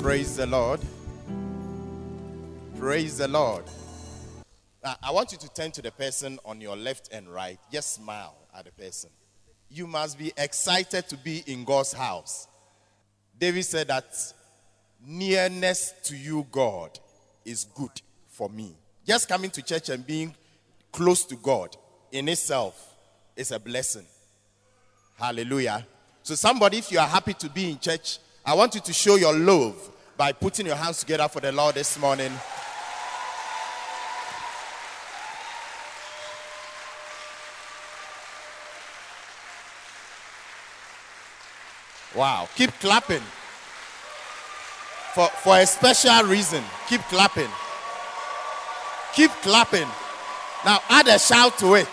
[0.00, 0.80] Praise the Lord.
[2.78, 3.64] Praise the Lord.
[5.02, 7.58] I want you to turn to the person on your left and right.
[7.70, 9.10] Just smile at the person.
[9.70, 12.48] You must be excited to be in God's house.
[13.38, 14.16] David said that
[15.04, 16.98] nearness to you, God,
[17.44, 18.74] is good for me.
[19.06, 20.34] Just coming to church and being
[20.92, 21.76] close to God
[22.10, 22.94] in itself
[23.36, 24.06] is a blessing.
[25.18, 25.86] Hallelujah.
[26.22, 29.16] So, somebody, if you are happy to be in church, I want you to show
[29.16, 32.32] your love by putting your hands together for the Lord this morning.
[42.18, 42.48] Wow.
[42.56, 43.22] Keep clapping.
[45.14, 46.64] For, for a special reason.
[46.88, 47.48] Keep clapping.
[49.14, 49.86] Keep clapping.
[50.64, 51.86] Now add a shout to it.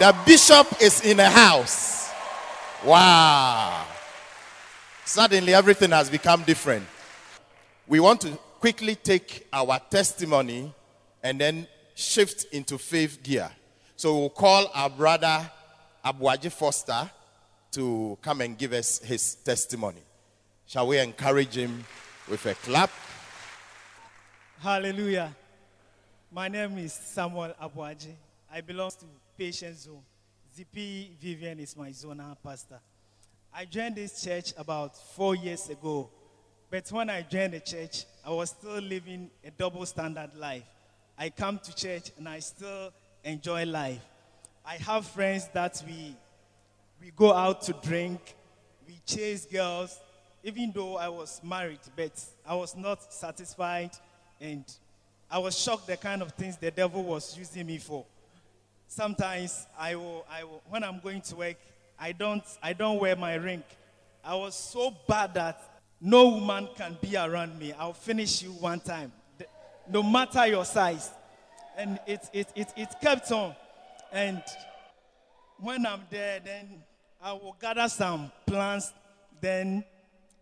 [0.00, 2.10] The bishop is in a house.
[2.84, 3.86] Wow.
[5.04, 6.84] Suddenly everything has become different.
[7.86, 10.74] We want to quickly take our testimony
[11.22, 13.52] and then shift into faith gear.
[13.94, 15.48] So we'll call our brother
[16.04, 17.10] Abuaji Foster
[17.72, 20.02] to come and give us his testimony.
[20.66, 21.84] Shall we encourage him
[22.28, 22.90] with a clap?
[24.60, 25.34] Hallelujah.
[26.30, 28.12] My name is Samuel Abuaji.
[28.52, 29.06] I belong to
[29.38, 30.02] Patient Zone.
[30.56, 32.78] ZP Vivian is my zonal pastor.
[33.52, 36.10] I joined this church about four years ago.
[36.70, 40.64] But when I joined the church, I was still living a double standard life.
[41.18, 42.92] I come to church and I still
[43.24, 44.00] enjoy life.
[44.66, 46.16] I have friends that we,
[47.00, 48.34] we go out to drink,
[48.88, 50.00] we chase girls,
[50.42, 52.12] even though I was married, but
[52.46, 53.90] I was not satisfied
[54.40, 54.64] and
[55.30, 58.06] I was shocked the kind of things the devil was using me for.
[58.88, 61.56] Sometimes I will, I will when I'm going to work,
[61.98, 63.62] I don't, I don't wear my ring.
[64.24, 65.60] I was so bad that
[66.00, 67.74] no woman can be around me.
[67.74, 69.12] I'll finish you one time,
[69.90, 71.10] no matter your size.
[71.76, 73.54] And it, it, it, it kept on.
[74.14, 74.44] And
[75.58, 76.84] when I'm there, then
[77.20, 78.92] I will gather some plants.
[79.40, 79.82] Then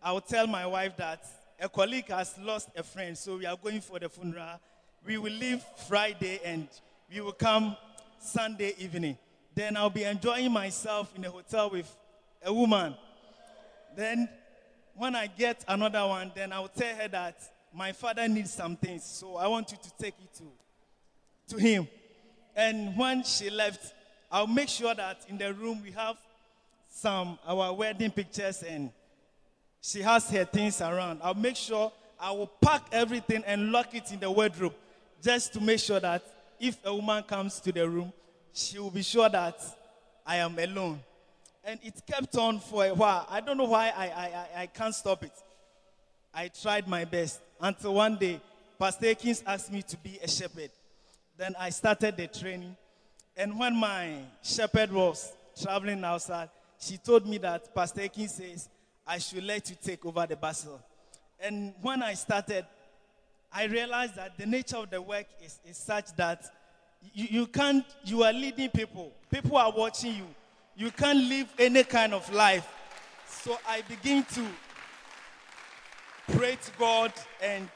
[0.01, 1.25] I will tell my wife that
[1.59, 4.59] a colleague has lost a friend, so we are going for the funeral.
[5.03, 6.67] We will leave Friday and
[7.11, 7.75] we will come
[8.19, 9.17] Sunday evening.
[9.55, 11.91] Then I'll be enjoying myself in a hotel with
[12.43, 12.93] a woman.
[13.97, 14.29] Then
[14.95, 17.41] when I get another one, then I'll tell her that
[17.73, 21.87] my father needs some things, so I want you to take it to, to him.
[22.55, 23.93] And when she left,
[24.31, 26.17] I'll make sure that in the room we have
[26.89, 28.91] some our wedding pictures and
[29.81, 31.19] she has her things around.
[31.23, 34.73] I'll make sure I will pack everything and lock it in the wardrobe
[35.21, 36.23] just to make sure that
[36.59, 38.13] if a woman comes to the room,
[38.53, 39.59] she will be sure that
[40.25, 40.99] I am alone.
[41.65, 43.25] And it kept on for a while.
[43.29, 45.33] I don't know why I, I, I, I can't stop it.
[46.33, 48.39] I tried my best until one day,
[48.79, 50.71] Pastor Akins asked me to be a shepherd.
[51.37, 52.75] Then I started the training.
[53.35, 56.49] And when my shepherd was traveling outside,
[56.79, 58.69] she told me that Pastor Akins says,
[59.05, 60.79] I should let you take over the bacenta.
[61.39, 62.65] And when I started,
[63.51, 66.45] I realized that the nature of the work is, is such that
[67.13, 69.11] you, you can't, you are leading people.
[69.31, 70.27] People are watching you.
[70.75, 72.67] You can't live any kind of life.
[73.27, 74.45] So I begin to
[76.31, 77.11] pray to God
[77.41, 77.69] and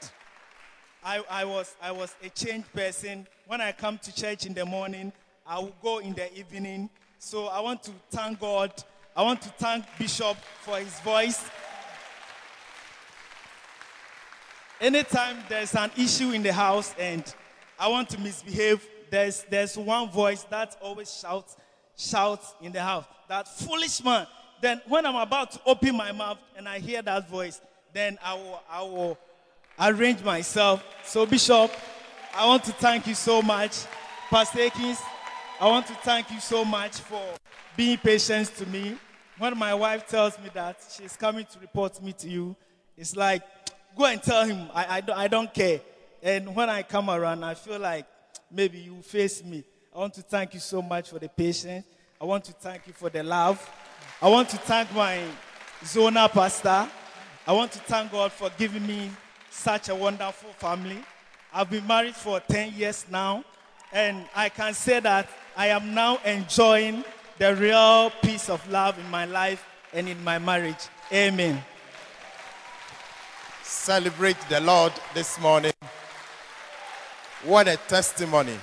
[1.04, 3.26] I, I, was, I was a changed person.
[3.48, 5.10] When I come to church in the morning,
[5.46, 6.90] I will go in the evening.
[7.18, 8.70] So I want to thank God.
[9.16, 11.42] I want to thank Bishop for his voice.
[14.78, 17.24] Anytime there's an issue in the house and
[17.80, 21.56] I want to misbehave, there's, there's one voice that always shouts,
[21.96, 23.06] shouts in the house.
[23.30, 24.26] That foolish man.
[24.60, 27.62] Then when I'm about to open my mouth and I hear that voice,
[27.94, 29.18] then I will, I will
[29.80, 30.84] arrange myself.
[31.02, 31.70] So, Bishop,
[32.34, 33.84] I want to thank you so much.
[34.30, 34.98] Pastor Akins,
[35.60, 37.22] I want to thank you so much for
[37.76, 38.96] being patient to me.
[39.38, 42.56] When my wife tells me that she's coming to report me to you,
[42.96, 43.42] it's like,
[43.96, 45.80] go and tell him, I, I, don't, I don't care.
[46.22, 48.06] And when I come around, I feel like
[48.50, 49.64] maybe you face me.
[49.94, 51.84] I want to thank you so much for the patience.
[52.20, 53.68] I want to thank you for the love.
[54.20, 55.22] I want to thank my
[55.84, 56.88] Zona pastor.
[57.46, 59.10] I want to thank God for giving me
[59.50, 60.98] such a wonderful family.
[61.52, 63.42] I've been married for 10 years now,
[63.90, 67.04] and I can say that I am now enjoying
[67.38, 69.64] the real peace of love in my life
[69.94, 70.88] and in my marriage.
[71.10, 71.62] Amen.
[73.62, 75.72] Celebrate the Lord this morning.
[77.44, 78.58] What a testimony.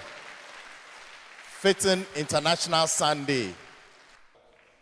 [1.60, 3.54] Fitting International Sunday.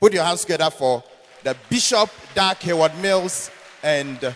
[0.02, 1.02] Put your hands together for
[1.42, 3.50] the Bishop Dag Heward-Mills
[3.82, 4.36] and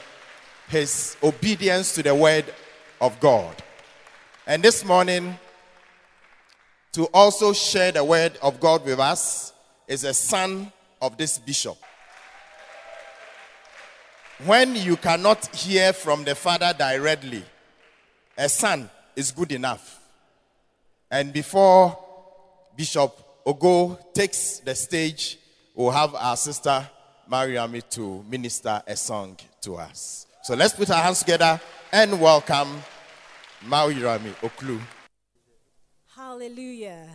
[0.69, 2.45] his obedience to the word
[3.01, 3.56] of God.
[4.46, 5.38] And this morning,
[6.94, 9.54] to also share the word of God with us
[9.88, 11.77] is a son of this bishop.
[14.46, 17.44] When you cannot hear from the father directly,
[18.38, 20.00] a son is good enough.
[21.10, 21.98] And before
[22.75, 25.39] Bishop Ogo takes the stage,
[25.74, 26.88] we'll have our sister
[27.30, 30.26] Mariami to minister a song to us.
[30.44, 31.60] So let's put our hands together
[31.91, 32.82] and welcome
[33.65, 34.79] Mariami Oklu.
[36.15, 37.08] Hallelujah.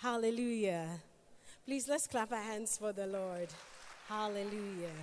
[0.00, 0.86] Hallelujah.
[1.66, 3.48] Please let's clap our hands for the Lord.
[4.08, 4.96] Hallelujah.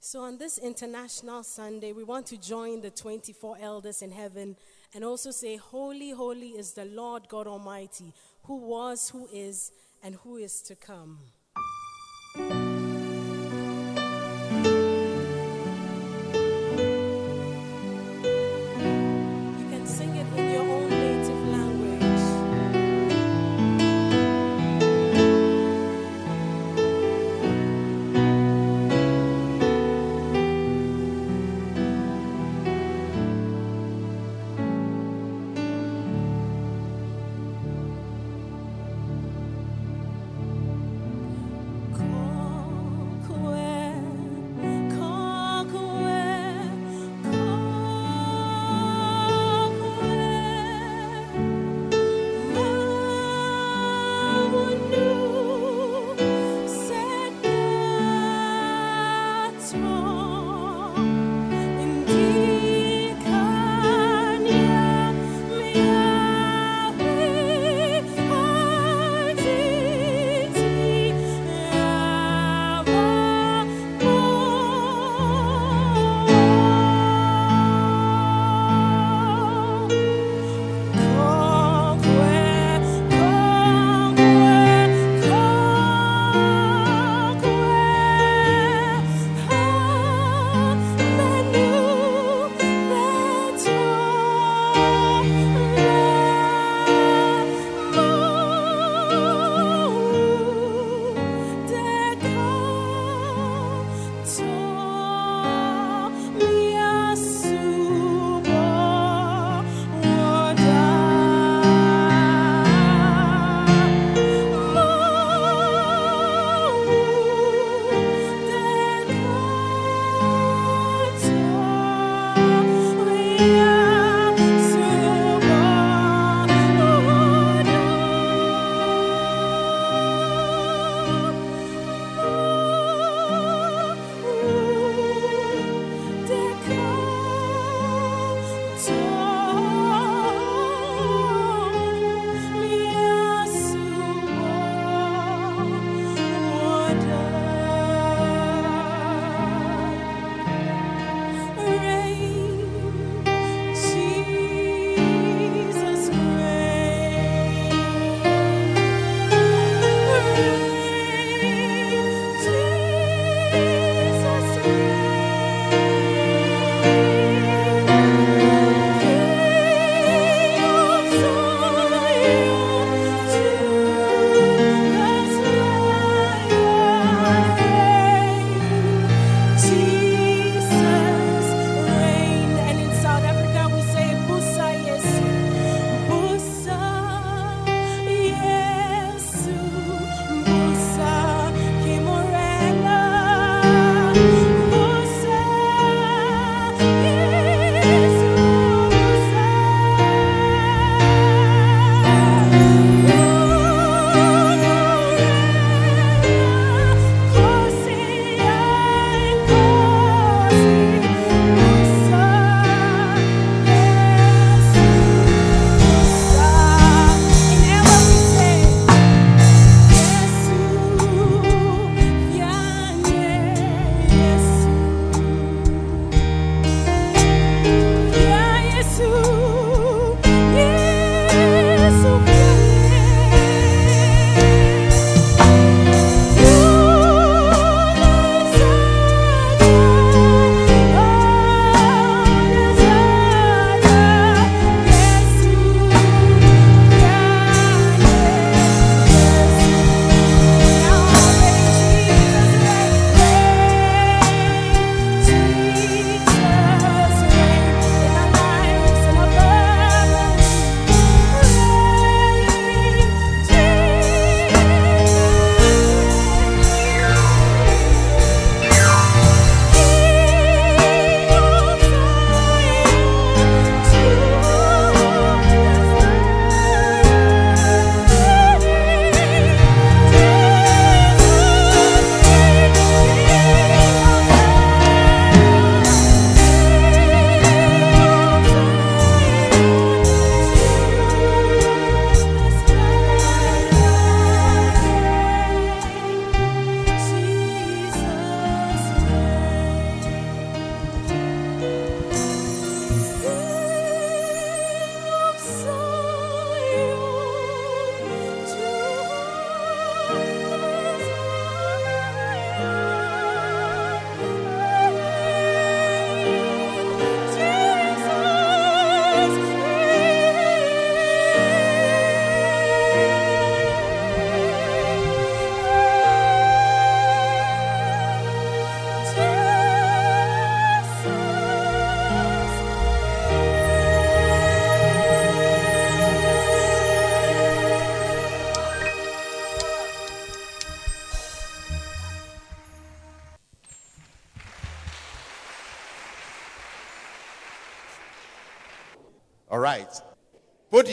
[0.00, 4.56] So, on this International Sunday, we want to join the 24 elders in heaven
[4.92, 8.12] and also say, Holy, holy is the Lord God Almighty,
[8.42, 11.20] who was, who is, and who is to come.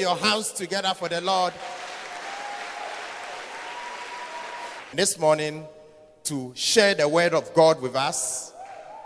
[0.02, 1.54] Your hands together for the Lord.
[4.94, 5.64] This morning,
[6.24, 8.52] to share the word of God with us,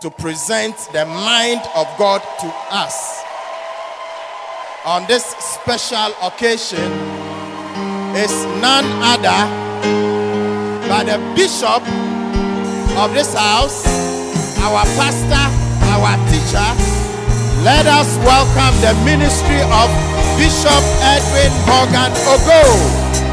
[0.00, 3.22] to present the mind of God to us.
[4.86, 6.90] On this special occasion
[8.16, 8.32] is
[8.62, 9.40] none other
[10.88, 11.82] but the bishop
[12.96, 13.84] of this house,
[14.64, 15.46] our pastor,
[15.92, 16.68] our teacher.
[17.62, 23.25] Let us welcome the ministry of Bishop Edwin Morgan Ogo.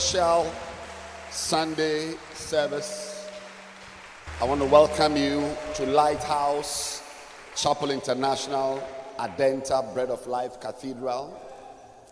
[0.00, 0.50] Special
[1.30, 3.28] Sunday service.
[4.40, 7.02] I want to welcome you to Lighthouse
[7.54, 8.82] Chapel International,
[9.18, 11.38] Adenta Bread of Life Cathedral.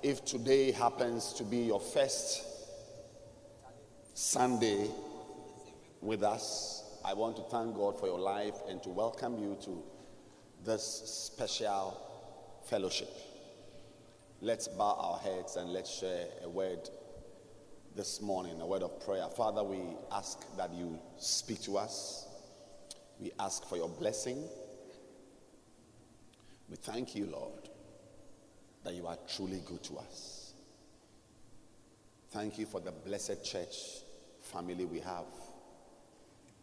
[0.02, 2.42] If today happens to be your first
[4.12, 4.90] Sunday
[6.02, 9.82] with us, I want to thank God for your life and to welcome you to
[10.66, 11.98] this special
[12.66, 13.08] fellowship.
[14.42, 16.90] Let's bow our heads and let's share a word
[17.96, 19.26] this morning, a word of prayer.
[19.36, 19.78] Father, we
[20.12, 22.26] ask that you speak to us.
[23.18, 24.42] We ask for your blessing.
[26.68, 27.68] We thank you, Lord,
[28.84, 30.52] that you are truly good to us.
[32.30, 33.76] Thank you for the blessed church
[34.40, 35.26] family we have.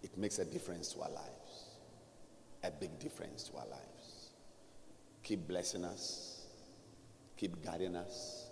[0.02, 1.66] It makes a difference to our lives,
[2.64, 4.30] a big difference to our lives.
[5.24, 6.46] Keep blessing us,
[7.36, 8.47] keep guiding us,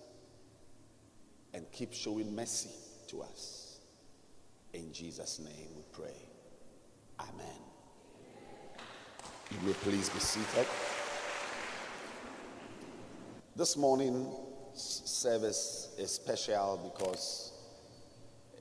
[1.55, 2.69] and keep showing mercy
[3.07, 3.79] to us.
[4.73, 6.17] In Jesus' name we pray.
[7.21, 7.61] Amen.
[9.51, 10.67] You may please be seated.
[13.55, 14.27] This morning's
[14.75, 17.53] service is special because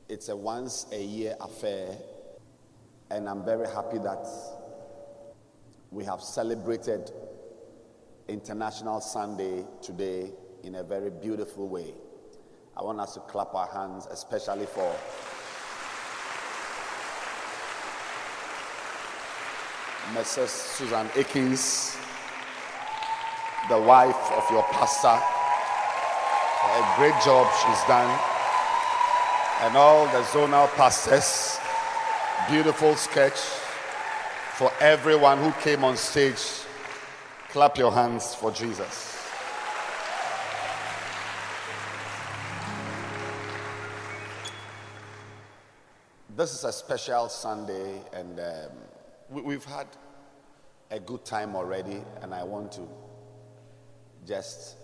[0.09, 1.89] it's a once a year affair,
[3.11, 4.25] and I'm very happy that
[5.91, 7.11] we have celebrated
[8.29, 10.31] International Sunday today
[10.63, 11.93] in a very beautiful way.
[12.77, 14.93] I want us to clap our hands, especially for
[20.13, 20.49] Mrs.
[20.49, 21.97] Susan Akins,
[23.69, 25.23] the wife of your pastor,
[26.67, 28.11] a great job she's done,
[29.63, 31.59] and all the zonal pastors.
[32.51, 33.39] Beautiful sketch
[34.57, 36.43] for everyone who came on stage.
[37.51, 39.14] Clap your hands for Jesus.
[46.37, 48.73] This is a special Sunday, and um,
[49.31, 49.87] we, we've had
[50.91, 52.89] a good time already, and I want to
[54.27, 54.75] just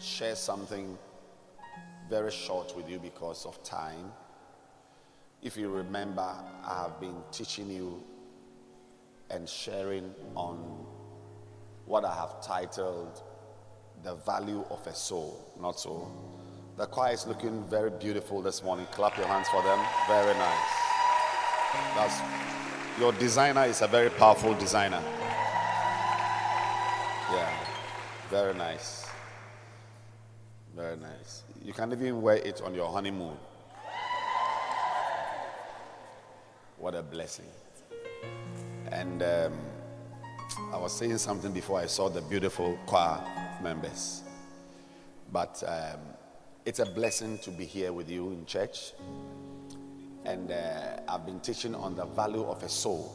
[0.00, 0.98] share something
[2.10, 4.10] very short with you because of time.
[5.40, 8.02] If you remember, I have been teaching you
[9.30, 10.84] and sharing on
[11.86, 13.22] what I have titled
[14.02, 15.54] The Value of a Soul.
[15.60, 16.10] Not so.
[16.76, 18.86] The choir is looking very beautiful this morning.
[18.90, 19.78] Clap your hands for them.
[20.08, 20.74] Very nice.
[21.94, 22.20] That's
[22.98, 25.00] your designer is a very powerful designer.
[27.32, 27.48] Yeah.
[28.28, 29.06] Very nice.
[30.74, 31.44] Very nice.
[31.64, 33.36] You can even wear it on your honeymoon.
[36.78, 37.46] What a blessing.
[38.90, 39.52] And um,
[40.72, 43.20] I was saying something before I saw the beautiful choir
[43.62, 44.22] members.
[45.30, 46.00] But um,
[46.64, 48.92] it's a blessing to be here with you in church.
[50.24, 53.14] And uh, I've been teaching on the value of a soul.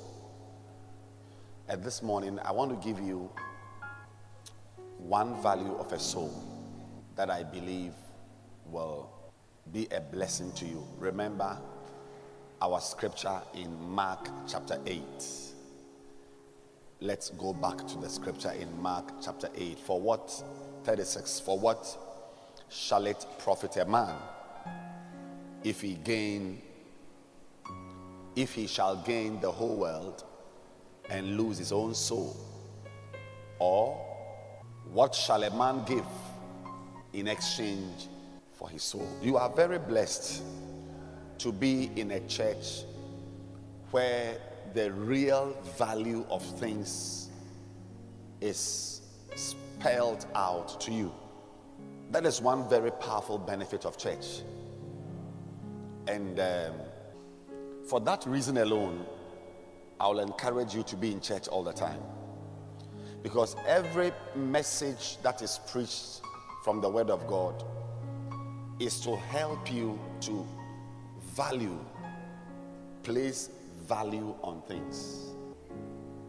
[1.67, 3.29] And this morning, I want to give you
[4.99, 6.31] one value of a soul
[7.15, 7.93] that I believe
[8.67, 9.09] will
[9.73, 10.85] be a blessing to you.
[10.99, 11.57] Remember
[12.61, 15.01] our scripture in Mark chapter 8.
[17.01, 19.79] Let's go back to the scripture in Mark chapter 8.
[19.79, 20.31] For what,
[20.83, 22.08] 36, for what
[22.69, 24.15] shall it profit a man
[25.63, 26.61] if he gain,
[28.35, 30.23] if he shall gain the whole world
[31.09, 32.37] and lose his own soul?
[33.57, 33.95] Or
[34.91, 36.05] what shall a man give
[37.13, 38.07] in exchange
[38.53, 39.07] for his soul?
[39.21, 40.43] You are very blessed
[41.39, 42.83] to be in a church
[43.91, 44.37] where
[44.73, 47.29] the real value of things
[48.39, 49.01] is
[49.35, 51.11] spelled out to you.
[52.11, 54.41] That is one very powerful benefit of church.
[56.07, 56.73] And um,
[57.87, 59.05] for that reason alone,
[59.99, 62.01] I will encourage you to be in church all the time.
[63.21, 66.21] Because every message that is preached
[66.63, 67.63] from the Word of God
[68.79, 70.47] is to help you to
[71.35, 71.77] value,
[73.03, 73.49] place
[73.87, 75.27] value on things.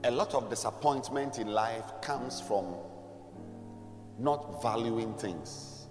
[0.05, 2.75] A lot of disappointment in life comes from
[4.20, 5.87] not valuing things,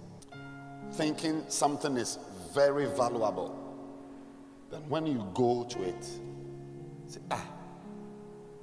[0.94, 2.20] thinking something is
[2.54, 3.56] very valuable.
[4.72, 6.04] Then when you go to it,
[7.08, 7.46] say, ah,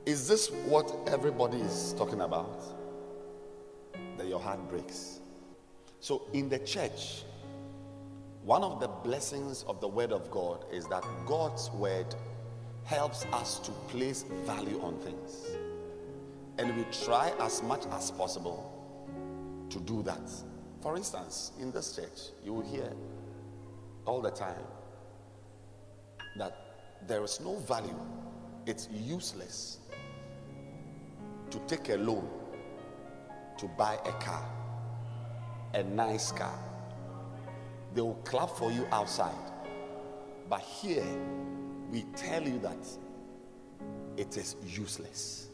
[0.04, 2.62] is this what everybody is talking about?
[4.16, 5.20] Then your heart breaks.
[6.00, 7.24] So in the church,
[8.44, 12.14] one of the blessings of the Word of God is that God's Word
[12.84, 15.46] helps us to place value on things.
[16.58, 18.75] And we try as much as possible
[19.70, 20.30] to do that.
[20.80, 22.92] For instance, in this church, you will hear
[24.04, 24.64] all the time
[26.36, 26.56] that
[27.06, 27.98] there is no value,
[28.66, 29.78] it's useless
[31.50, 32.28] to take a loan
[33.58, 34.44] to buy a car,
[35.74, 36.58] a nice car.
[37.94, 39.34] They will clap for you outside.
[40.48, 41.06] But here,
[41.90, 42.86] we tell you that
[44.16, 45.48] it is useless,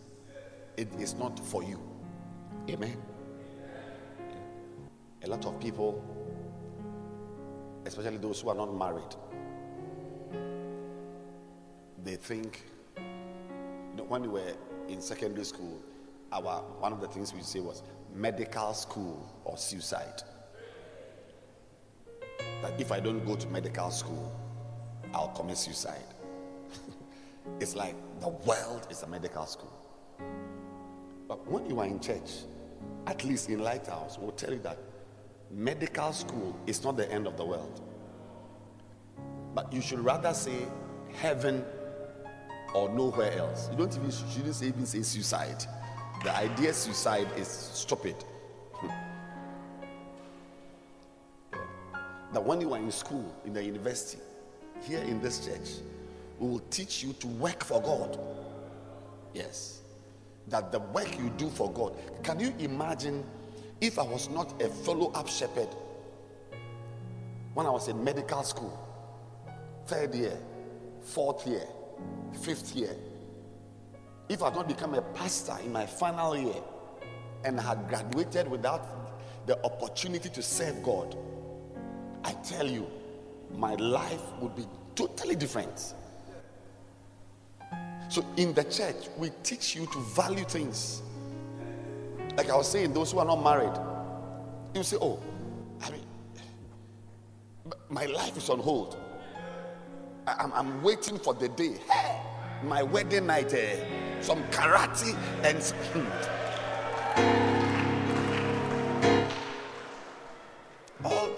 [0.76, 1.80] it is not for you.
[2.68, 2.96] Amen.
[5.24, 6.02] A lot of people,
[7.86, 9.14] especially those who are not married,
[12.04, 12.62] they think
[14.08, 14.52] when we were
[14.88, 15.80] in secondary school,
[16.32, 17.82] our one of the things we say was
[18.14, 20.22] medical school or suicide.
[22.60, 24.32] That if I don't go to medical school,
[25.14, 26.04] I'll commit suicide.
[27.60, 29.72] it's like the world is a medical school.
[31.28, 32.30] But when you are in church,
[33.06, 34.78] at least in Lighthouse, we'll tell you that
[35.52, 37.80] medical school is not the end of the world.
[39.54, 40.66] But you should rather say
[41.14, 41.64] heaven
[42.74, 43.68] or nowhere else.
[43.70, 45.64] You don't even shouldn't say, even say suicide.
[46.24, 48.16] The idea suicide is stupid.
[52.32, 54.22] that when you are in school, in the university,
[54.80, 55.82] here in this church,
[56.38, 58.18] we will teach you to work for God.
[59.34, 59.82] Yes.
[60.48, 61.94] That the work you do for God.
[62.22, 63.22] Can you imagine
[63.82, 65.68] if I was not a follow up shepherd
[67.52, 68.78] when I was in medical school,
[69.86, 70.38] third year,
[71.00, 71.66] fourth year,
[72.42, 72.94] fifth year?
[74.28, 76.62] If I had not become a pastor in my final year
[77.44, 81.16] and had graduated without the opportunity to serve God,
[82.22, 82.86] I tell you,
[83.52, 84.64] my life would be
[84.94, 85.92] totally different.
[88.08, 91.02] So, in the church, we teach you to value things.
[92.36, 93.78] Like I was saying, those who are not married,
[94.74, 95.20] you say, Oh,
[95.82, 96.06] I mean,
[97.90, 98.96] my life is on hold.
[100.26, 101.74] I, am I'm waiting for the day.
[101.90, 102.20] Hey,
[102.64, 105.74] My wedding night, uh, some karate and.
[111.04, 111.30] All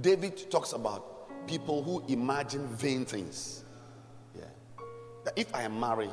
[0.00, 3.64] David talks about people who imagine vain things.
[4.36, 4.44] Yeah.
[5.24, 6.10] That if I am married,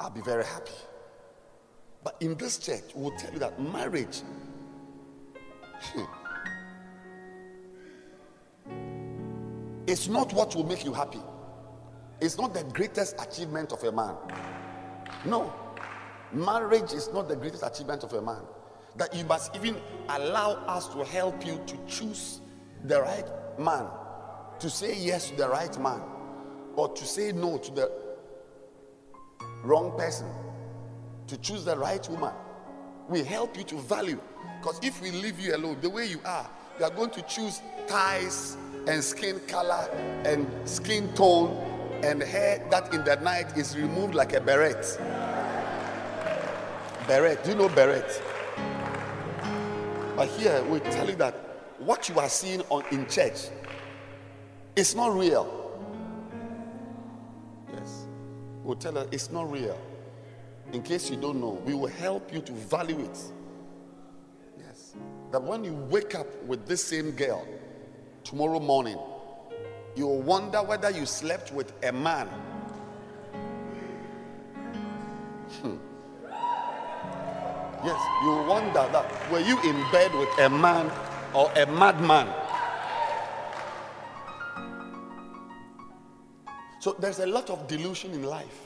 [0.00, 0.72] I'll be very happy.
[2.06, 4.22] But in this church, we'll tell you that marriage
[5.80, 6.04] hmm,
[9.88, 11.18] it's not what will make you happy.
[12.20, 14.14] It's not the greatest achievement of a man.
[15.24, 15.52] No.
[16.32, 18.42] Marriage is not the greatest achievement of a man.
[18.94, 19.74] That you must even
[20.08, 22.40] allow us to help you to choose
[22.84, 23.26] the right
[23.58, 23.88] man,
[24.60, 26.02] to say yes to the right man,
[26.76, 27.90] or to say no to the
[29.64, 30.28] wrong person,
[31.26, 32.32] to choose the right woman.
[33.08, 34.20] We help you to value.
[34.60, 37.60] Because if we leave you alone, the way you are, you are going to choose
[37.86, 39.88] ties and skin color
[40.24, 41.56] and skin tone
[42.02, 44.98] and hair that in the night is removed like a beret.
[47.06, 47.42] Beret.
[47.44, 48.22] Do you know beret?
[50.16, 51.34] But here we tell you that
[51.78, 53.48] what you are seeing on in church
[54.74, 55.80] is not real.
[57.72, 58.06] Yes.
[58.62, 59.78] We'll tell her it's not real.
[60.72, 63.18] In case you don't know, we will help you to value it.
[64.58, 64.94] Yes.
[65.30, 67.46] That when you wake up with this same girl
[68.24, 68.98] tomorrow morning,
[69.94, 72.28] you will wonder whether you slept with a man.
[75.62, 75.76] Hmm.
[77.84, 80.90] Yes, you will wonder that were you in bed with a man
[81.32, 82.28] or a madman?
[86.80, 88.65] So there's a lot of delusion in life.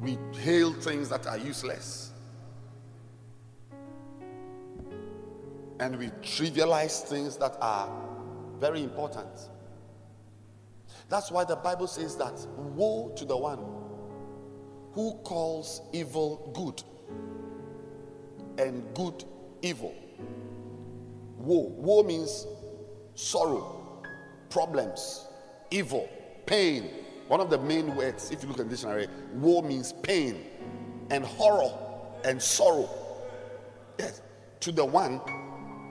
[0.00, 2.12] We hail things that are useless.
[5.80, 7.90] And we trivialize things that are
[8.58, 9.28] very important.
[11.08, 13.60] That's why the Bible says that woe to the one
[14.92, 16.82] who calls evil good
[18.62, 19.24] and good
[19.62, 19.94] evil.
[21.38, 21.72] Woe.
[21.76, 22.46] Woe means
[23.14, 24.02] sorrow,
[24.50, 25.26] problems,
[25.70, 26.08] evil,
[26.46, 26.90] pain.
[27.28, 30.46] One of the main words, if you look at the dictionary, woe means pain
[31.10, 31.70] and horror
[32.24, 32.88] and sorrow.
[33.98, 34.22] Yes,
[34.60, 35.20] to the one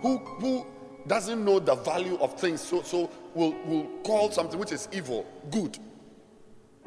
[0.01, 0.65] who who
[1.05, 5.25] doesn't know the value of things, so so will will call something which is evil
[5.51, 5.77] good,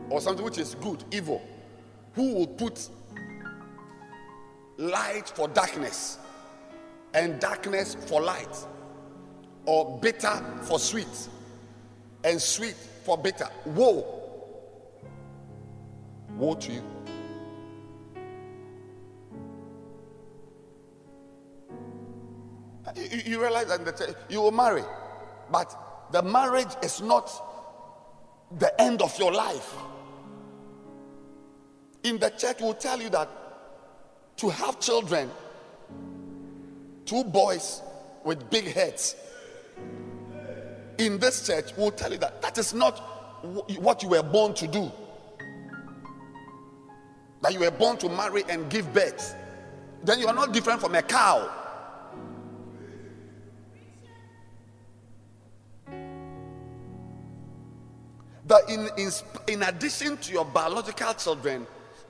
[0.08, 1.40] or something which is good evil.
[2.14, 2.88] Who will put
[4.78, 6.18] light for darkness
[7.14, 8.66] and darkness for light,
[9.64, 11.28] or bitter for sweet
[12.24, 13.48] and sweet for bitter.
[13.64, 14.19] Woe.
[16.36, 16.82] Woe to you.
[22.96, 24.82] You, you realize that you will marry,
[25.50, 27.30] but the marriage is not
[28.58, 29.74] the end of your life.
[32.02, 33.28] In the church, will tell you that
[34.38, 35.30] to have children,
[37.04, 37.82] two boys
[38.24, 39.14] with big heads,
[40.98, 42.98] in this church will tell you that that is not
[43.78, 44.90] what you were born to do.
[47.42, 49.34] That you were born to marry and give birth.
[50.04, 51.50] Then you are not different from a cow.
[58.46, 59.10] That in, in,
[59.46, 61.66] in addition to your biological children,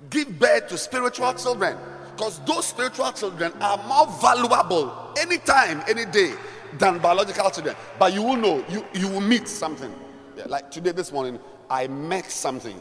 [0.08, 1.76] give birth to spiritual children.
[2.16, 6.34] Because those spiritual children are more valuable anytime, any day
[6.78, 7.76] than biological children.
[7.98, 9.92] But you will know, you, you will meet something.
[10.36, 11.38] Yeah, like today, this morning,
[11.68, 12.80] I met something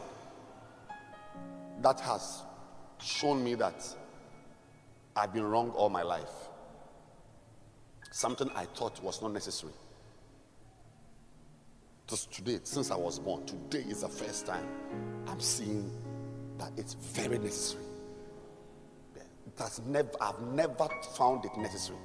[1.81, 2.43] that has
[3.01, 3.83] shown me that
[5.15, 6.49] I've been wrong all my life.
[8.11, 9.73] Something I thought was not necessary.
[12.07, 14.65] Just today, since I was born, today is the first time
[15.27, 15.91] I'm seeing
[16.57, 17.83] that it's very necessary.
[19.15, 21.99] It has never, I've never found it necessary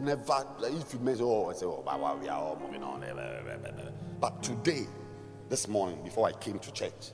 [0.00, 3.04] never, if you mention, oh, I say, oh, wow, we are all moving on.
[4.20, 4.86] But today,
[5.48, 7.12] this morning, before I came to church,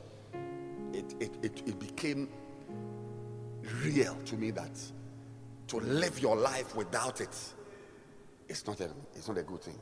[0.93, 2.29] it, it, it, it became
[3.83, 4.79] real to me that
[5.69, 7.37] to live your life without it,
[8.49, 9.79] it's not a, it's not a good thing.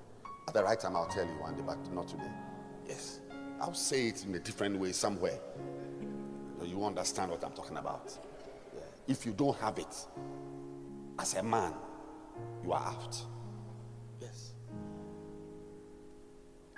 [0.46, 2.30] At the right time, I'll tell you one day, but not today.
[2.86, 3.20] Yes.
[3.60, 5.38] I'll say it in a different way somewhere.
[6.58, 8.16] So you understand what I'm talking about.
[8.74, 8.80] Yeah.
[9.06, 9.94] If you don't have it,
[11.18, 11.72] as a man,
[12.62, 13.16] you are out.
[14.20, 14.52] Yes.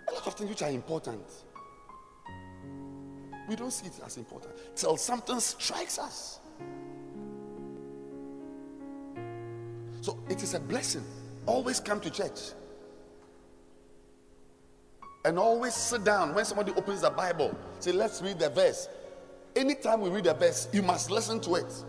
[0.09, 1.25] A lot of things which are important,
[3.51, 6.39] we don't see it as important till something strikes us.
[10.03, 11.03] So it is a blessing.
[11.47, 12.53] Always come to church.
[15.25, 17.53] And always sit down when somebody opens the Bible.
[17.81, 18.89] Say, let's read the verse.
[19.57, 21.85] Anytime we read a verse, you must listen to it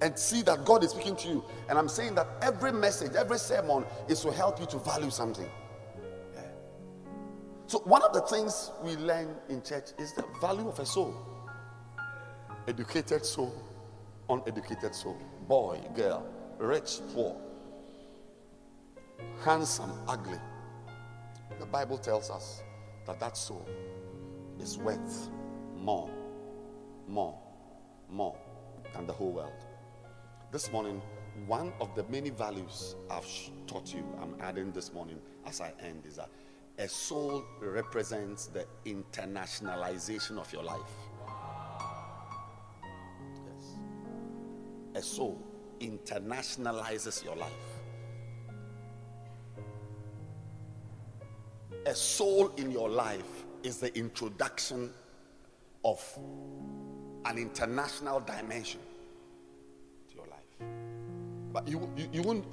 [0.00, 1.44] and see that God is speaking to you.
[1.68, 5.48] And I'm saying that every message, every sermon is to help you to value something.
[7.68, 11.14] So, one of the things we learn in church is the value of a soul
[12.68, 13.54] educated soul,
[14.28, 16.26] uneducated soul, boy, girl,
[16.58, 17.36] rich, poor,
[19.44, 20.38] handsome, ugly.
[21.60, 22.62] The Bible tells us
[23.06, 23.66] that that soul
[24.60, 25.28] is worth
[25.76, 26.10] more,
[27.06, 27.38] more,
[28.10, 28.36] more
[28.94, 29.64] than the whole world.
[30.50, 31.00] This morning,
[31.46, 33.26] one of the many values I've
[33.66, 36.30] taught you, I'm adding this morning as I end, is that
[36.78, 40.80] a soul represents the internationalization of your life.
[43.46, 43.78] Yes.
[44.94, 45.40] A soul
[45.80, 47.50] internationalizes your life.
[51.86, 54.92] A soul in your life is the introduction
[55.84, 56.02] of
[57.24, 58.80] an international dimension
[60.08, 60.68] to your life.
[61.52, 62.44] But you, you, you, won't,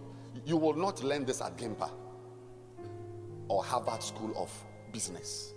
[0.45, 1.89] you will not learn this at Gimpa
[3.47, 4.51] or Harvard School of
[4.91, 5.53] Business.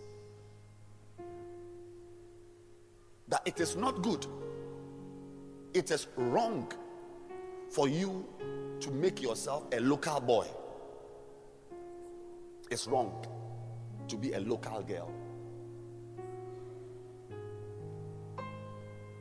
[3.29, 4.27] That it is not good,
[5.75, 6.72] it is wrong
[7.70, 8.27] for you
[8.81, 10.46] to make yourself a local boy.
[12.70, 13.25] It's wrong
[14.09, 15.11] to be a local girl.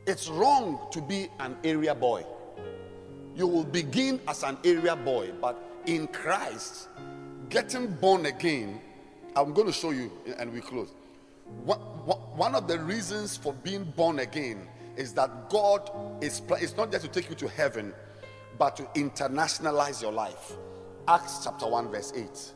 [0.06, 2.24] It's wrong to be an area boy.
[3.34, 6.88] You will begin as an area boy, but in Christ,
[7.48, 8.80] getting born again,
[9.34, 10.92] I'm going to show you and we close.
[11.64, 14.66] One of the reasons for being born again
[14.96, 15.90] is that God
[16.20, 17.92] is it's not just to take you to heaven,
[18.58, 20.52] but to internationalize your life.
[21.06, 22.52] Acts chapter 1, verse 8.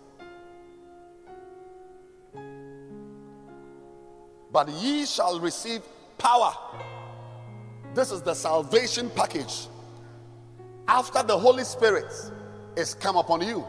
[4.52, 5.82] But ye shall receive
[6.18, 6.52] power.
[7.94, 9.68] This is the salvation package.
[10.88, 12.12] After the Holy Spirit
[12.76, 13.64] is come upon you,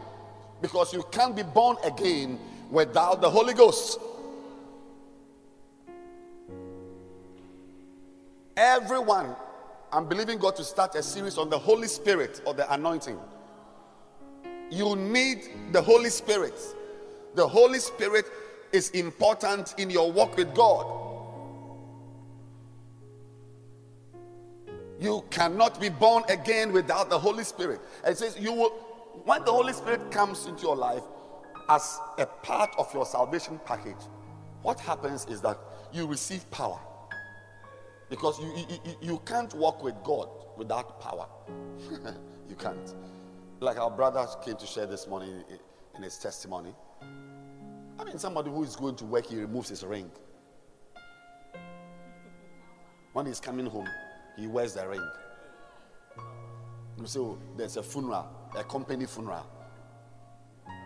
[0.62, 2.38] because you can't be born again
[2.70, 3.98] without the Holy Ghost.
[8.56, 9.34] Everyone,
[9.92, 13.18] I'm believing God to start a series on the Holy Spirit or the anointing.
[14.70, 16.54] You need the Holy Spirit.
[17.34, 18.26] The Holy Spirit
[18.72, 20.86] is important in your walk with God.
[25.00, 27.80] You cannot be born again without the Holy Spirit.
[28.06, 28.91] it says you will
[29.24, 31.02] when the Holy Spirit comes into your life
[31.68, 34.08] as a part of your salvation package,
[34.62, 35.58] what happens is that
[35.92, 36.80] you receive power.
[38.10, 41.26] Because you, you, you can't walk with God without power.
[42.48, 42.94] you can't.
[43.60, 45.44] Like our brother came to share this morning
[45.96, 46.74] in his testimony.
[47.98, 50.10] I mean, somebody who is going to work, he removes his ring.
[53.12, 53.88] When he's coming home,
[54.36, 55.06] he wears the ring.
[56.98, 59.46] You say, oh, there's a funeral, a company funeral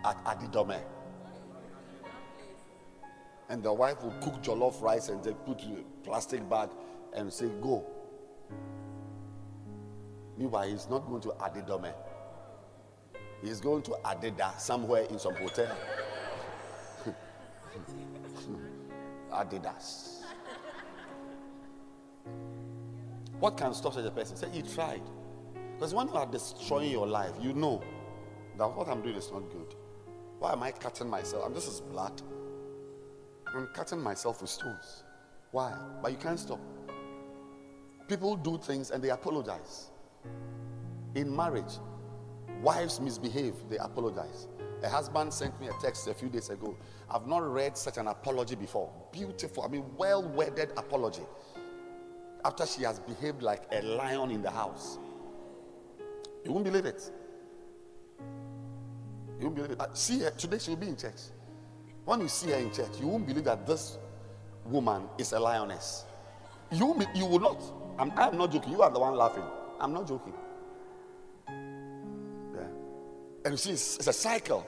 [0.05, 0.81] at Adidome.
[3.49, 5.61] And the wife will cook jollof rice and they put
[6.03, 6.71] plastic bag
[7.15, 7.85] and say, Go.
[10.37, 11.93] Meanwhile, he's not going to Adidome.
[13.43, 15.75] He's going to Adida somewhere in some hotel.
[19.33, 20.23] Adidas.
[23.39, 24.37] What can stop such a person?
[24.37, 25.03] Say, He tried.
[25.77, 27.83] Because when you are destroying your life, you know
[28.57, 29.75] that what I'm doing is not good.
[30.39, 31.45] Why am I cutting myself?
[31.45, 32.23] I'm, this is blood.
[33.55, 35.05] I'm cutting myself with stones.
[35.51, 35.75] Why?
[36.03, 36.61] But you can't stop.
[38.09, 39.91] People do things and they apologize.
[41.15, 41.79] In marriage,
[42.63, 44.49] wives misbehave, they apologize.
[44.83, 46.75] A husband sent me a text a few days ago.
[47.11, 48.91] I've not read such an apology before.
[49.13, 51.25] Beautiful, I mean, well worded apology.
[52.47, 54.99] After she has behaved like a lion in the house.
[56.47, 57.11] You won't believe it.
[59.41, 59.81] You won't believe it.
[59.81, 61.21] Uh, see her today, she will be in church.
[62.05, 63.99] When you see her in church, you won't believe that this
[64.65, 66.05] woman is a lioness.
[66.71, 67.61] You, you will not.
[67.99, 68.73] I'm, I'm not joking.
[68.73, 69.43] You are the one laughing.
[69.81, 70.35] I'm not joking.
[71.49, 72.61] Yeah.
[73.45, 74.65] And you see, it's, it's a cycle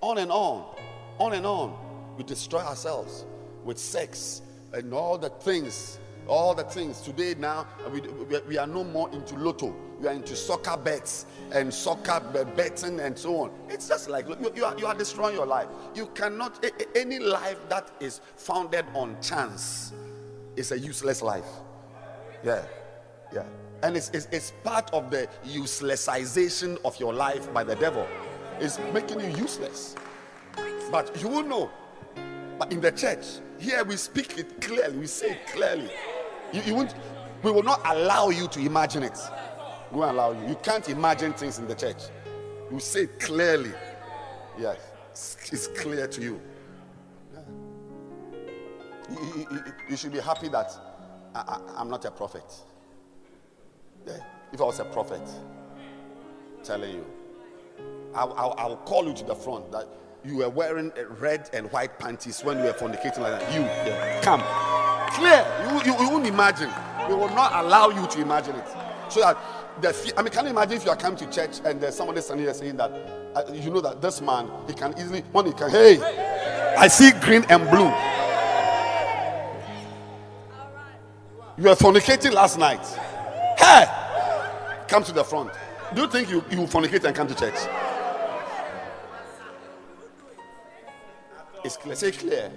[0.00, 0.74] on and on,
[1.20, 1.78] on and on.
[2.16, 3.24] We destroy ourselves
[3.64, 7.00] with sex and all the things all the things.
[7.00, 8.00] Today now we,
[8.48, 9.74] we are no more into lotto.
[10.00, 12.20] We are into soccer bets and soccer
[12.56, 13.50] betting and so on.
[13.68, 15.68] It's just like you, you, are, you are destroying your life.
[15.94, 16.64] You cannot
[16.94, 19.92] any life that is founded on chance
[20.56, 21.46] is a useless life.
[22.44, 22.64] Yeah
[23.32, 23.44] yeah.
[23.82, 28.06] And it's, it's, it's part of the uselessization of your life by the devil.
[28.58, 29.94] It's making you useless.
[30.90, 31.70] But you will know.
[32.58, 33.24] But in the church
[33.58, 34.98] here we speak it clearly.
[34.98, 35.90] We say it clearly
[36.52, 36.94] you, you won't,
[37.42, 39.18] we will not allow you to imagine it.
[39.90, 40.48] We won't allow you.
[40.48, 42.02] You can't imagine things in the church.
[42.70, 43.72] You say it clearly.
[44.58, 46.40] Yes, it's clear to you.
[49.10, 50.70] You, you, you, should be happy that
[51.34, 52.44] I, am not a prophet.
[54.06, 54.18] Yeah.
[54.52, 55.22] If I was a prophet,
[56.62, 57.06] telling you,
[58.14, 59.88] I'll, I'll, I'll, call you to the front that
[60.24, 63.52] you were wearing red and white panties when you were fornicating like that.
[63.52, 64.40] You, yeah, come.
[65.12, 65.44] Clear.
[65.68, 66.70] You, you, you won't imagine.
[67.08, 68.68] We will not allow you to imagine it.
[69.08, 69.36] So that
[69.80, 72.20] the I mean, can you imagine if you are coming to church and there's somebody
[72.20, 72.90] standing here saying that
[73.34, 76.00] uh, you know that this man he can easily one he can hey,
[76.76, 77.90] I see green and blue.
[81.56, 82.84] You were fornicating last night.
[83.58, 83.86] Hey,
[84.88, 85.50] come to the front.
[85.94, 87.54] Do you think you, you fornicate and come to church?
[91.64, 91.96] It's clear.
[91.96, 92.50] Say clear.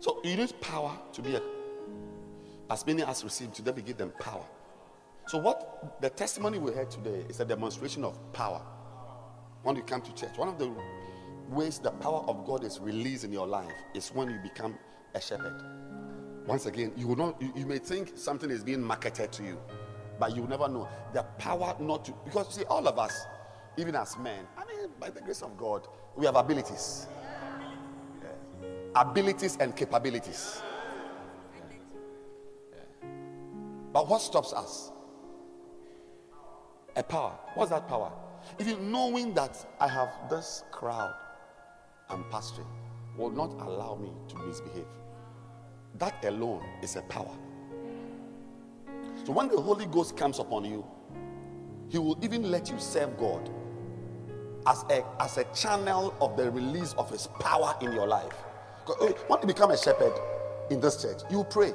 [0.00, 1.42] So you need power to be a,
[2.70, 4.44] as many as received to them, we give them power.
[5.26, 8.62] So what the testimony we heard today is a demonstration of power.
[9.62, 10.72] When you come to church, one of the
[11.48, 14.78] ways the power of God is released in your life is when you become
[15.14, 15.62] a shepherd.
[16.46, 19.58] Once again, you will not you, you may think something is being marketed to you,
[20.18, 23.26] but you will never know the power not to because see, all of us,
[23.76, 25.86] even as men, I mean, by the grace of God,
[26.16, 27.06] we have abilities.
[28.98, 30.60] Abilities and capabilities.
[33.92, 34.90] But what stops us?
[36.96, 37.38] A power.
[37.54, 38.10] What's that power?
[38.58, 41.14] You knowing that I have this crowd
[42.10, 42.66] I'm pastoring
[43.16, 44.86] will not allow me to misbehave.
[45.98, 47.36] That alone is a power.
[49.24, 50.84] So when the Holy Ghost comes upon you,
[51.88, 53.48] He will even let you serve God
[54.66, 58.34] as a, as a channel of the release of His power in your life.
[59.26, 60.12] When to become a shepherd
[60.70, 61.72] in this church, you pray.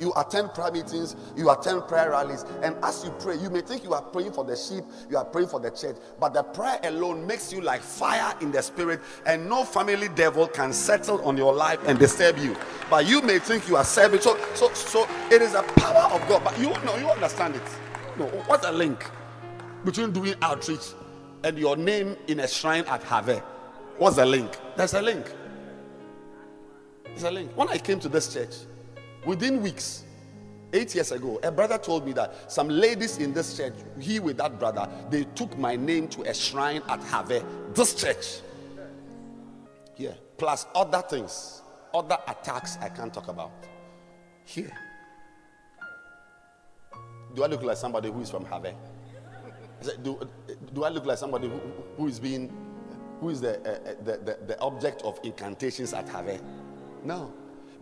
[0.00, 3.84] You attend prayer meetings, you attend prayer rallies, and as you pray, you may think
[3.84, 6.80] you are praying for the sheep, you are praying for the church, but the prayer
[6.82, 11.36] alone makes you like fire in the spirit, and no family devil can settle on
[11.36, 12.56] your life and disturb you.
[12.90, 14.20] But you may think you are serving.
[14.20, 16.42] So, so, so it is a power of God.
[16.42, 17.62] But you know, you understand it.
[18.18, 19.08] No, what's the link
[19.84, 20.92] between doing outreach
[21.44, 23.28] and your name in a shrine at Have?
[23.98, 24.58] What's the link?
[24.76, 25.32] There's a link.
[27.22, 27.50] Link.
[27.56, 28.54] When I came to this church,
[29.24, 30.04] Within weeks,
[30.72, 34.36] eight years ago, a brother told me that some ladies in this church, he with
[34.36, 37.32] that brother, they took my name to a shrine at Have,
[37.74, 38.40] this church.
[39.94, 41.62] Here, plus other things,
[41.94, 43.50] other attacks I can't talk about.
[44.44, 44.72] Here.
[47.34, 48.74] Do I look like somebody who is from Have?
[50.02, 50.20] Do,
[50.72, 51.60] do I look like somebody who,
[51.96, 52.52] who is being,
[53.20, 56.40] who is the, uh, the, the, the object of incantations at Have?
[57.04, 57.32] No.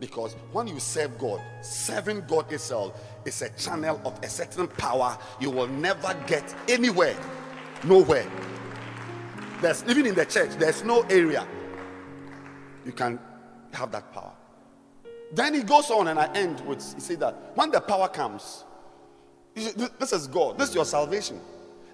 [0.01, 5.16] Because when you serve God, serving God itself is a channel of a certain power
[5.41, 7.16] you will never get anywhere.
[7.85, 8.29] Nowhere.
[9.61, 11.47] There's even in the church, there's no area
[12.85, 13.20] you can
[13.73, 14.33] have that power.
[15.33, 18.64] Then he goes on, and I end with he said that when the power comes,
[19.55, 21.41] this is God, this is your salvation.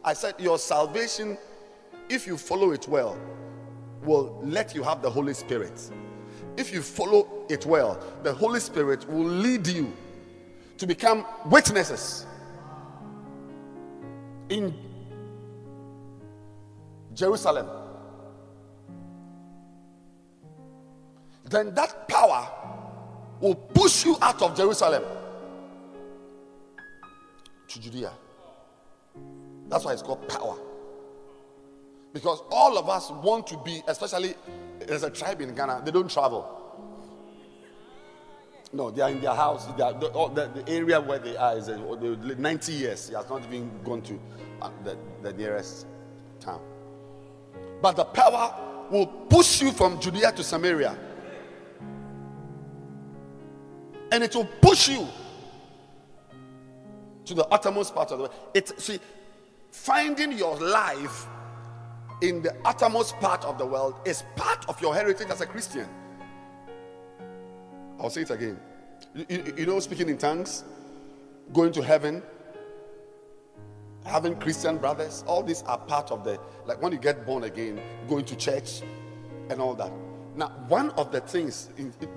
[0.05, 1.37] I said, Your salvation,
[2.09, 3.19] if you follow it well,
[4.03, 5.91] will let you have the Holy Spirit
[6.59, 9.93] if you follow it well, the Holy Spirit will lead you
[10.77, 12.27] to become witnesses
[14.49, 14.75] in
[17.15, 17.69] Jerusalem.
[21.45, 22.51] Then that power
[23.41, 25.05] will push you out of Jerusalem
[27.69, 28.11] to Judea.
[29.69, 30.59] That's why it's called power.
[32.13, 34.35] Because all of us want to be, especially
[34.87, 36.55] there's a tribe in Ghana, they don't travel.
[38.73, 39.67] No, they are in their house.
[39.67, 43.09] Are, the, the, the, area where they are is uh, 90 years.
[43.09, 44.21] He has not even gone to
[44.61, 45.87] uh, the, the nearest
[46.39, 46.61] town.
[47.81, 50.97] But the power will push you from Judea to Samaria.
[54.13, 55.07] And it will push you
[57.25, 58.35] to the uttermost part of the world.
[58.55, 58.99] It see,
[59.71, 61.27] finding your life
[62.21, 65.89] in the uttermost part of the world is part of your heritage as a Christian.
[68.01, 68.59] I'll say it again.
[69.15, 70.65] You, you, you, know, speaking in tongues,
[71.53, 72.23] going to heaven,
[74.05, 77.81] having Christian brothers, all these are part of the, like when you get born again,
[78.09, 78.83] going to church
[79.51, 79.93] and all that.
[80.37, 82.09] Now, one of the things in, in,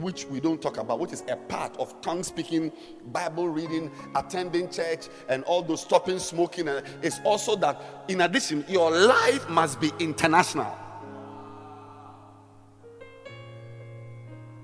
[0.00, 2.72] which we don't talk about, which is a part of tongue speaking,
[3.06, 8.64] Bible reading, attending church, and all those stopping smoking, uh, is also that in addition,
[8.68, 10.76] your life must be international.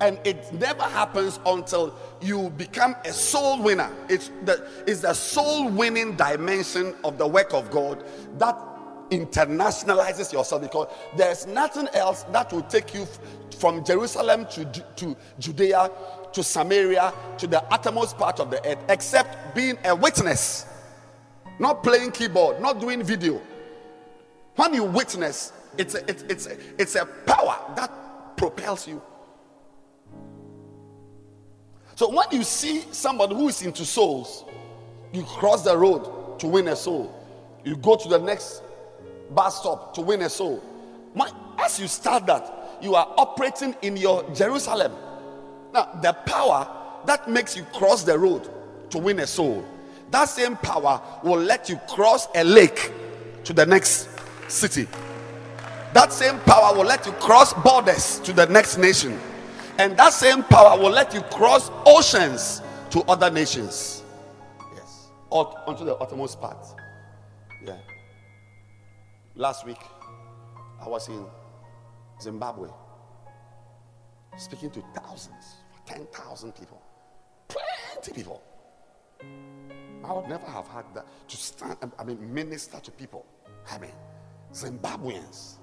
[0.00, 3.90] And it never happens until you become a soul winner.
[4.08, 8.04] It's the, it's the soul winning dimension of the work of God
[8.38, 8.73] that
[9.10, 13.06] internationalizes yourself because there's nothing else that will take you
[13.58, 14.64] from Jerusalem to,
[14.96, 15.90] to Judea
[16.34, 20.66] to Samaria to the uttermost part of the earth except being a witness,
[21.58, 23.40] not playing keyboard, not doing video.
[24.56, 29.00] When you witness, it's a, it's, it's, a, it's a power that propels you.
[31.94, 34.44] So when you see somebody who is into souls,
[35.12, 37.14] you cross the road to win a soul.
[37.64, 38.62] You go to the next
[39.30, 40.62] bus stop to win a soul.
[41.14, 44.92] My, As you start that, you are operating in your Jerusalem.
[45.72, 46.68] Now, the power
[47.06, 48.48] that makes you cross the road
[48.90, 49.64] to win a soul
[50.14, 52.92] That same power will let you cross a lake
[53.42, 54.08] to the next
[54.46, 54.86] city.
[55.92, 59.18] That same power will let you cross borders to the next nation.
[59.78, 64.04] And that same power will let you cross oceans to other nations.
[64.76, 65.08] Yes.
[65.30, 66.64] Or onto the uttermost part.
[67.66, 67.76] Yeah.
[69.36, 69.80] Last week,
[70.80, 71.26] I was in
[72.22, 72.68] Zimbabwe
[74.36, 75.56] speaking to thousands,
[75.86, 76.80] 10,000 people,
[77.48, 78.40] plenty people.
[80.04, 83.26] I would never have had that to stand, I mean, minister to people.
[83.72, 83.90] I mean,
[84.52, 85.54] Zimbabweans.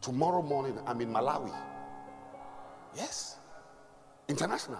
[0.00, 1.52] Tomorrow morning, I'm in Malawi.
[2.96, 3.36] Yes,
[4.28, 4.78] international.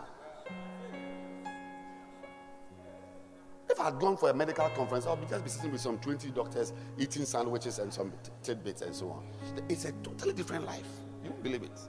[3.79, 5.99] If I had gone for a medical conference, I would just be sitting with some
[5.99, 8.13] 20 doctors eating sandwiches and some
[8.43, 9.25] tidbits and so on.
[9.69, 10.89] It's a totally different life.
[11.23, 11.81] You won't believe it.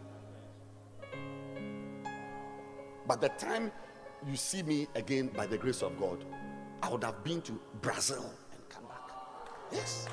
[3.07, 3.71] But the time
[4.27, 6.25] you see me again by the grace of God,
[6.83, 9.09] I would have been to Brazil and come back.
[9.71, 10.07] Yes.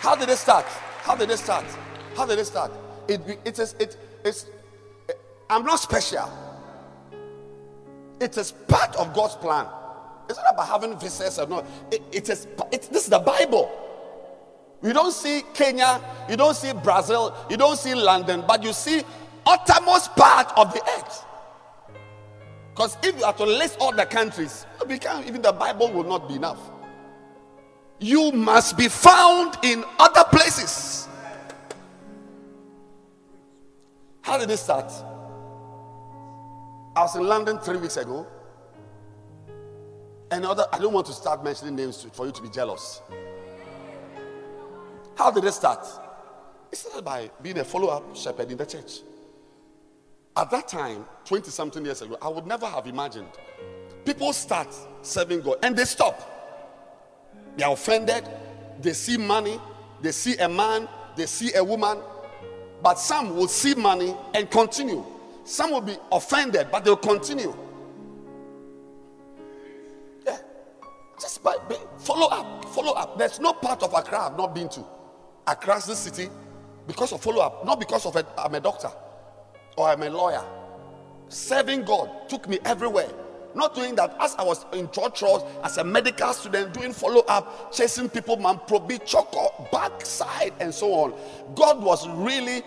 [0.00, 0.66] How did it start?
[1.02, 1.66] How did it start?
[2.16, 2.72] How did it start?
[3.06, 4.46] It, it is, it, it's,
[5.48, 6.28] I'm not special.
[8.20, 9.66] It is part of God's plan.
[10.28, 11.66] It's not about having visas or not.
[11.90, 13.70] It, it is it, this is the Bible.
[14.82, 19.02] You don't see Kenya, you don't see Brazil, you don't see London, but you see
[19.46, 21.24] uttermost part of the earth.
[22.70, 26.34] Because if you are to list all the countries, even the Bible will not be
[26.34, 26.58] enough.
[28.00, 31.08] You must be found in other places.
[34.22, 34.92] How did it start?
[36.96, 38.26] I was in London three weeks ago.
[40.30, 43.02] And other, I don't want to start mentioning names for you to be jealous.
[45.16, 45.86] How did it start?
[46.70, 49.00] It started by being a follow up shepherd in the church.
[50.36, 53.28] At that time, 20 something years ago, I would never have imagined.
[54.04, 56.30] People start serving God and they stop.
[57.56, 58.28] They are offended.
[58.80, 59.60] They see money.
[60.00, 60.88] They see a man.
[61.16, 61.98] They see a woman.
[62.82, 65.04] But some will see money and continue.
[65.44, 67.54] Some will be offended, but they'll continue.
[70.26, 70.38] Yeah.
[71.20, 72.64] Just by, by, follow up.
[72.66, 73.18] Follow up.
[73.18, 74.84] There's no part of Accra I've not been to.
[75.46, 76.30] Across the city
[76.86, 78.90] because of follow up, not because of i I'm a doctor
[79.76, 80.44] or I'm a lawyer.
[81.28, 83.08] Serving God took me everywhere.
[83.54, 85.22] Not doing that as I was in church
[85.62, 90.92] as a medical student, doing follow up, chasing people, man, probi, choco, backside, and so
[90.92, 91.14] on.
[91.54, 92.62] God was really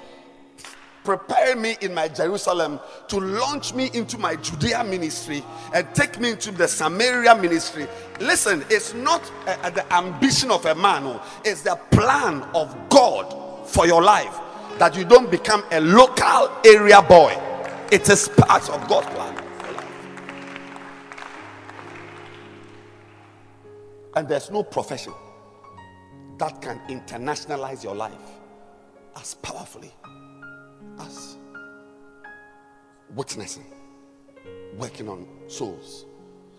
[1.08, 5.41] preparing me in my Jerusalem to launch me into my Judea ministry
[5.74, 7.88] and take me into the Samaria ministry.
[8.20, 11.22] Listen, it's not a, a, the ambition of a man, no.
[11.45, 14.38] it's the plan of God for your life
[14.80, 17.34] that you don't become a local area boy.
[17.89, 19.45] It is part of God's plan.
[24.18, 25.14] And there's no profession
[26.38, 28.12] that can internationalize your life
[29.16, 29.93] as powerfully
[31.00, 31.38] as
[33.16, 33.66] witnessing,
[34.78, 36.06] working on souls.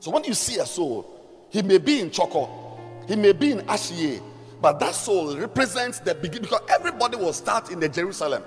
[0.01, 3.61] So when you see a soul, he may be in Choco, he may be in
[3.61, 4.21] Ashie,
[4.61, 8.43] but that soul represents the beginning because everybody will start in the Jerusalem.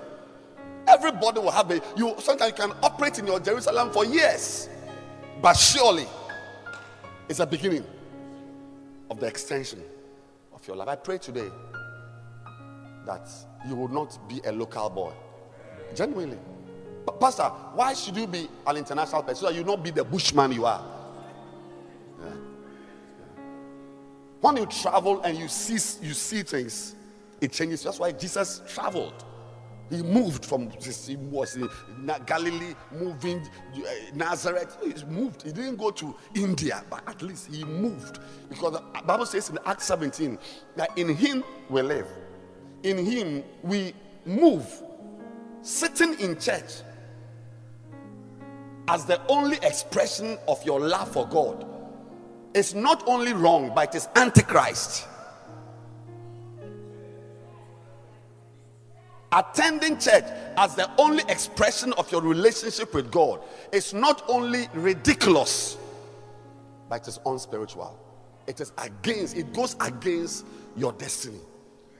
[0.86, 4.68] Everybody will have a you sometimes you can operate in your Jerusalem for years,
[5.40, 6.06] but surely
[7.28, 7.84] it's a beginning
[9.10, 9.82] of the extension
[10.52, 10.88] of your life.
[10.88, 11.48] I pray today
[13.06, 13.28] that
[13.68, 15.12] you will not be a local boy.
[15.94, 16.38] Genuinely.
[17.04, 20.04] But Pastor, why should you be an international person so that you not be the
[20.04, 20.84] bushman you are?
[24.40, 25.74] When you travel and you see
[26.04, 26.96] you see things,
[27.40, 27.84] it changes.
[27.84, 29.24] That's why Jesus traveled.
[29.88, 31.68] He moved from he was in
[32.26, 33.38] Galilee, moving
[33.76, 33.80] uh,
[34.14, 34.78] Nazareth.
[34.82, 35.42] He moved.
[35.42, 38.18] He didn't go to India, but at least he moved
[38.48, 40.38] because the Bible says in Acts 17
[40.76, 42.08] that in Him we live,
[42.82, 44.66] in Him we move.
[45.62, 46.82] Sitting in church
[48.88, 51.64] as the only expression of your love for God
[52.52, 55.06] is not only wrong, but it is antichrist.
[59.30, 60.24] Attending church
[60.58, 63.40] as the only expression of your relationship with God
[63.72, 65.78] is not only ridiculous,
[66.88, 67.98] but it is unspiritual.
[68.46, 70.44] It is against, it goes against
[70.76, 71.38] your destiny.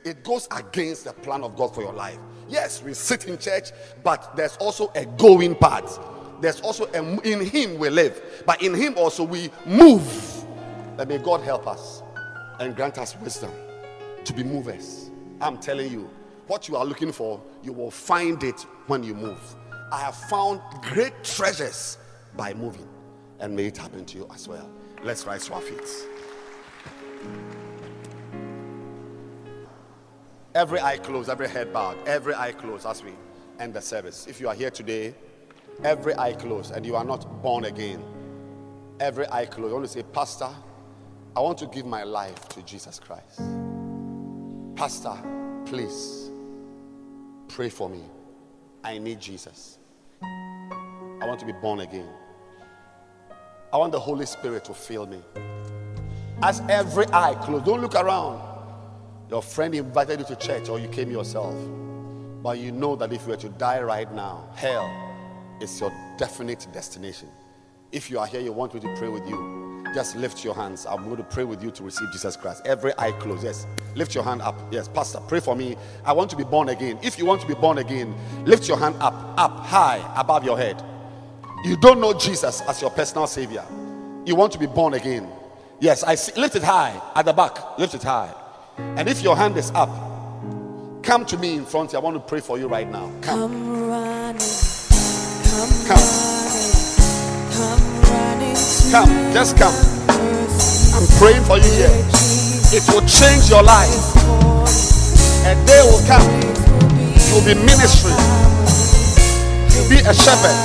[0.05, 2.18] It goes against the plan of God for your life.
[2.48, 3.70] Yes, we sit in church,
[4.03, 5.88] but there's also a going part.
[6.40, 10.44] There's also a, in Him we live, but in Him also we move.
[10.96, 12.03] That may God help us
[12.59, 13.50] and grant us wisdom
[14.24, 15.11] to be movers.
[15.40, 16.11] I'm telling you,
[16.46, 19.40] what you are looking for, you will find it when you move.
[19.90, 21.98] I have found great treasures
[22.36, 22.88] by moving.
[23.42, 24.70] and may it happen to you as well.
[25.03, 25.82] Let's rise to our feet.
[30.55, 33.12] Every eye closed, every head bowed, every eye closed as we
[33.59, 34.26] end the service.
[34.26, 35.14] If you are here today,
[35.82, 38.05] every eye closed, and you are not born again,
[39.00, 39.70] every eye closed.
[39.70, 40.50] I want to say, Pastor,
[41.34, 43.40] I want to give my life to Jesus Christ.
[44.76, 45.16] Pastor,
[45.64, 46.30] please
[47.48, 48.03] pray for me.
[48.84, 49.78] I need Jesus.
[50.22, 52.09] I want to be born again.
[53.72, 55.22] I want the Holy Spirit to fill me.
[56.42, 58.51] As every eye closed, don't look around.
[59.33, 61.55] Your friend invited you to church or you came yourself.
[62.43, 64.93] But you know that if you were to die right now, hell
[65.59, 67.30] is your definite destination.
[67.93, 70.85] If you are here, you want me to pray with you, just lift your hands.
[70.85, 72.61] I'm going to pray with you to receive Jesus Christ.
[72.66, 73.43] Every eye closed.
[73.43, 73.66] Yes.
[73.95, 74.55] Lift your hand up.
[74.70, 75.76] Yes, Pastor, pray for me.
[76.05, 76.99] I want to be born again.
[77.03, 78.14] If you want to be born again,
[78.45, 80.85] lift your hand up, up, high, above your head.
[81.64, 83.64] You don't know Jesus as your personal Savior.
[84.26, 85.26] You want to be born again.
[85.80, 86.39] Yes, I see.
[86.39, 87.78] Lift it high at the back.
[87.78, 88.35] Lift it high.
[88.78, 89.90] And if your hand is up,
[91.02, 91.94] come to me in front.
[91.94, 93.10] I want to pray for you right now.
[93.20, 93.50] Come.
[93.52, 94.38] Come running,
[95.44, 96.08] come, Come.
[98.02, 98.56] running,
[98.90, 99.32] come Come.
[99.32, 99.74] Just come.
[100.94, 101.92] I'm praying for you here.
[102.74, 104.14] It will change your life.
[105.44, 106.28] A day will come.
[107.14, 108.12] It will be ministry.
[109.74, 110.56] You'll be a shepherd.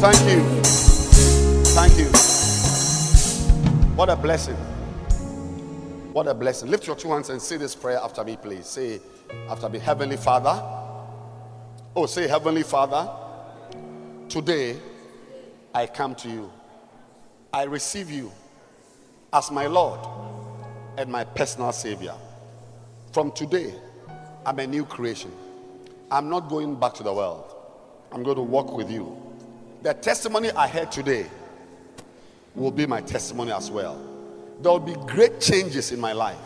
[0.00, 0.40] Thank you.
[1.74, 2.06] Thank you.
[3.96, 4.56] What a blessing.
[6.12, 6.70] What a blessing.
[6.70, 8.66] Lift your two hands and say this prayer after me, please.
[8.66, 9.00] Say
[9.48, 10.62] after me, Heavenly Father.
[11.94, 13.10] Oh, say, Heavenly Father,
[14.28, 14.76] today
[15.74, 16.50] I come to you.
[17.52, 18.32] I receive you
[19.32, 20.00] as my Lord
[20.96, 22.14] and my personal Savior.
[23.12, 23.74] From today,
[24.46, 25.32] I'm a new creation.
[26.10, 27.54] I'm not going back to the world.
[28.12, 29.20] I'm going to walk with you.
[29.82, 31.26] The testimony I heard today
[32.54, 34.07] will be my testimony as well.
[34.60, 36.36] There will be great changes in my life.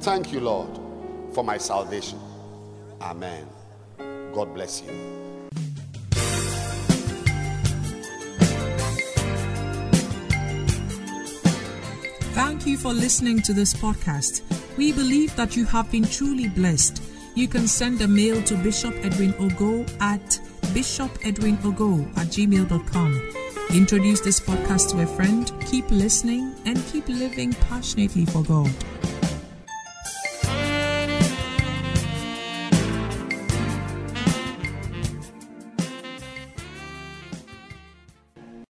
[0.00, 0.78] Thank you, Lord,
[1.34, 2.18] for my salvation.
[3.00, 3.46] Amen.
[4.34, 4.90] God bless you.
[12.34, 14.42] Thank you for listening to this podcast.
[14.76, 17.02] We believe that you have been truly blessed.
[17.34, 20.40] You can send a mail to Bishop Edwin Ogo at
[20.74, 23.49] bishopedwinogo at gmail.com.
[23.72, 28.68] Introduce this podcast to a friend, keep listening, and keep living passionately for God.